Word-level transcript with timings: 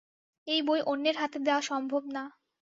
এই 0.47 0.61
বই 0.61 0.79
অন্যের 0.85 1.15
হাতে 1.17 1.37
দেয়া 1.39 1.61
সম্ভব 1.61 2.03
না। 2.15 2.23